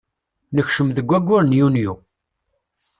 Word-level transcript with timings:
Nekcem 0.55 0.89
deg 0.97 1.07
waggur 1.09 1.43
n 1.45 1.55
yunyu. 1.59 1.93